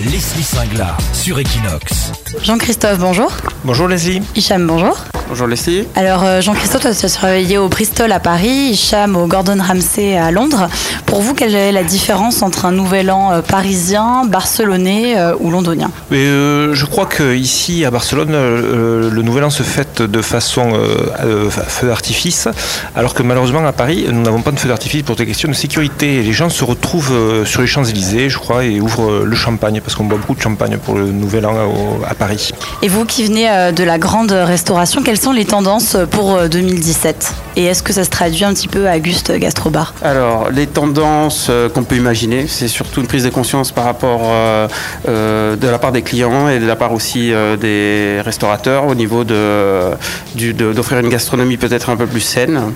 [0.00, 2.10] Leslie Singla sur Equinox.
[2.42, 3.30] Jean-Christophe, bonjour.
[3.64, 4.20] Bonjour Leslie.
[4.34, 4.98] Hicham, bonjour.
[5.28, 5.86] Bonjour Leslie.
[5.94, 10.32] Alors euh, Jean-Christophe, tu as travaillé au Bristol à Paris, Hicham au Gordon Ramsay à
[10.32, 10.68] Londres.
[11.10, 15.50] Pour vous, quelle est la différence entre un nouvel an euh, parisien, barcelonais euh, ou
[15.50, 15.90] londonien?
[16.12, 20.70] Mais, euh, Je crois qu'ici à Barcelone, euh, le nouvel an se fête de façon
[20.72, 22.46] euh, feu d'artifice,
[22.94, 25.54] alors que malheureusement à Paris, nous n'avons pas de feu d'artifice pour des questions de
[25.54, 26.22] sécurité.
[26.22, 29.80] Les gens se retrouvent euh, sur les Champs-Élysées, je crois, et ouvrent euh, le champagne,
[29.84, 32.52] parce qu'on boit beaucoup de champagne pour le nouvel an au- à Paris.
[32.82, 36.46] Et vous qui venez euh, de la grande restauration, quelles sont les tendances pour euh,
[36.46, 40.68] 2017 Et est-ce que ça se traduit un petit peu à Auguste Gastrobar Alors, les
[40.68, 44.68] tendances euh, qu'on peut imaginer, c'est surtout une prise de conscience par rapport euh,
[45.08, 49.24] euh, de la part des clients et de la part aussi des restaurateurs au niveau
[49.24, 52.72] d'offrir une gastronomie peut-être un peu plus saine.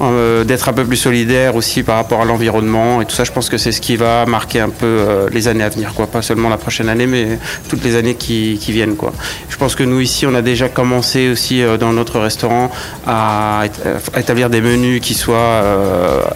[0.00, 3.32] Euh, d'être un peu plus solidaire aussi par rapport à l'environnement et tout ça je
[3.32, 6.06] pense que c'est ce qui va marquer un peu euh, les années à venir quoi
[6.06, 7.38] pas seulement la prochaine année mais
[7.68, 9.12] toutes les années qui, viennent quoi
[9.50, 12.70] je pense que nous ici on a déjà commencé aussi euh, dans notre restaurant
[13.06, 15.62] à ét- à établir des menus qui soient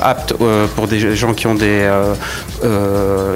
[0.01, 0.35] aptes
[0.77, 1.89] pour des gens qui ont des,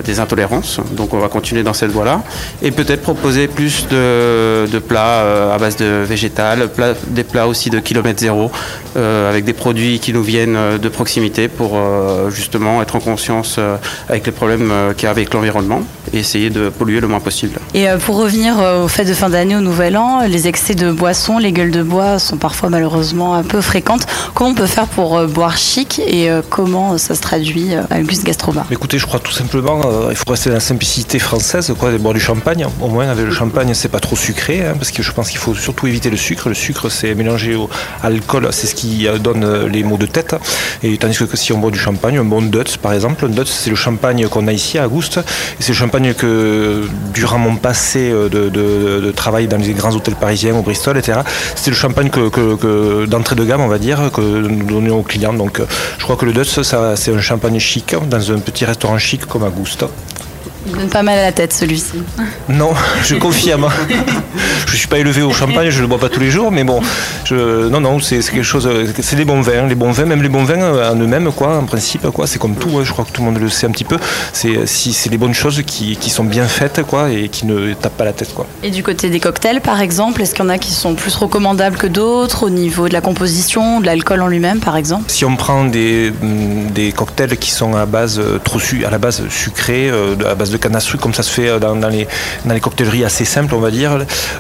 [0.05, 0.81] des intolérances.
[0.93, 2.23] Donc on va continuer dans cette voie-là.
[2.63, 6.69] Et peut-être proposer plus de, de plats à base de végétal,
[7.09, 8.51] des plats aussi de kilomètre zéro,
[8.97, 13.57] avec des produits qui nous viennent euh, de proximité pour euh, justement être en conscience
[13.59, 13.77] euh,
[14.09, 15.81] avec les problèmes qu'il y a avec l'environnement
[16.13, 17.59] et essayer de polluer le moins possible.
[17.75, 21.39] Et pour revenir aux fêtes de fin d'année, au Nouvel An, les excès de boissons,
[21.39, 24.07] les gueules de bois sont parfois malheureusement un peu fréquentes.
[24.33, 28.65] Comment on peut faire pour boire chic et comment ça se traduit à Auguste Gastrobar?
[28.71, 32.15] Écoutez, je crois tout simplement, il faut rester dans la simplicité française, quoi, de boire
[32.15, 32.67] du champagne.
[32.81, 35.39] Au moins, avec le champagne, c'est pas trop sucré, hein, parce que je pense qu'il
[35.39, 36.49] faut surtout éviter le sucre.
[36.49, 37.69] Le sucre, c'est mélangé au
[38.03, 40.35] à l'alcool, c'est ce qui donne les maux de tête.
[40.83, 43.51] Et tandis que si on boit du champagne, un bon Dutz, par exemple, un Dutz,
[43.51, 45.21] c'est le champagne qu'on a ici à Auguste,
[45.59, 50.55] c'est le champagne que, durant mon passé euh, de, travail dans les grands hôtels parisiens,
[50.55, 51.21] au Bristol, etc.,
[51.55, 55.35] c'est le champagne que, d'entrée de gamme, on va dire, que nous donnons aux clients.
[55.35, 55.67] Donc, euh,
[55.99, 59.43] je crois que le Dutz, c'est un champagne chic, dans un petit restaurant chic comme
[59.43, 59.85] Auguste.
[60.67, 62.03] Il donne pas mal à la tête celui-ci.
[62.49, 62.73] Non,
[63.05, 63.69] je confirme.
[64.67, 66.81] je suis pas élevé au champagne, je le bois pas tous les jours, mais bon,
[67.25, 68.69] je, non, non, c'est quelque chose.
[69.01, 71.57] C'est des bons vins, les bons vins, même les bons vins euh, en eux-mêmes, quoi.
[71.59, 72.27] En principe, quoi.
[72.27, 72.71] C'est comme tout.
[72.79, 73.99] hein, je crois que tout le monde le sait un petit peu.
[74.33, 77.75] C'est si c'est des bonnes choses qui, qui sont bien faites, quoi, et qui ne
[77.75, 78.47] tapent pas la tête, quoi.
[78.63, 81.15] Et du côté des cocktails, par exemple, est-ce qu'il y en a qui sont plus
[81.17, 85.05] recommandables que d'autres au niveau de la composition, de l'alcool en lui-même, par exemple?
[85.09, 88.91] Si on prend des, mm, des cocktails qui sont à base euh, trop su, à
[88.91, 91.59] la base sucrée, euh, à base de canne à sucre, comme ça se fait euh,
[91.59, 92.09] dans, dans les,
[92.45, 93.99] dans les cocktailleries assez simples, on va dire.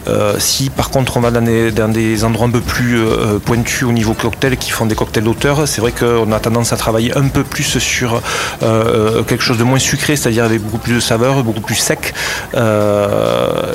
[0.08, 3.38] Euh, si par contre on va dans des, dans des endroits un peu plus euh,
[3.38, 6.76] pointus au niveau cocktail, qui font des cocktails d'auteur, c'est vrai qu'on a tendance à
[6.76, 8.22] travailler un peu plus sur
[8.62, 12.14] euh, quelque chose de moins sucré, c'est-à-dire avec beaucoup plus de saveur, beaucoup plus sec.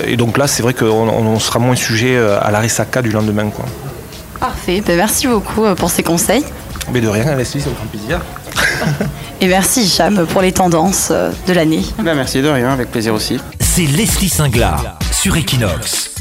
[0.07, 3.50] Et donc là, c'est vrai qu'on on sera moins sujet à la ressaca du lendemain.
[3.50, 3.66] Quoi.
[4.40, 6.44] Parfait, ben, merci beaucoup pour ces conseils.
[6.91, 8.19] Mais de rien, Leslie, c'est un grand plaisir.
[9.44, 11.81] Et merci Hicham pour les tendances euh, de l'année.
[12.00, 13.42] Ben, merci de rien, avec plaisir aussi.
[13.59, 16.12] C'est Leslie Singla sur Equinox.